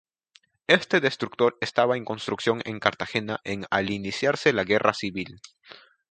Este 0.65 0.99
destructor 0.99 1.59
estaba 1.61 1.95
en 1.95 2.05
construcción 2.05 2.63
en 2.65 2.79
Cartagena 2.79 3.39
en 3.43 3.65
al 3.69 3.91
iniciarse 3.91 4.51
la 4.51 4.63
Guerra 4.63 4.95
Civil. 4.95 5.39